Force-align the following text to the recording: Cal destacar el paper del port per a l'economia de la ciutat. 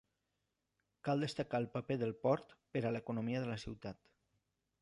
Cal 1.09 1.25
destacar 1.25 1.61
el 1.63 1.69
paper 1.75 1.99
del 2.05 2.15
port 2.25 2.57
per 2.77 2.83
a 2.87 2.93
l'economia 2.97 3.43
de 3.45 3.55
la 3.55 3.63
ciutat. 3.69 4.05